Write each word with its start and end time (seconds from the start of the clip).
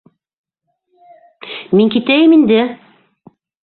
Мин 1.79 1.95
китәйем 1.99 2.37
инде! 2.43 2.63